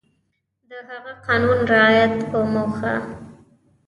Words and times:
د 0.69 0.71
هغه 0.89 1.11
قانون 1.25 1.59
رعایت 1.73 2.13
په 2.31 2.39
موخه 2.53 2.93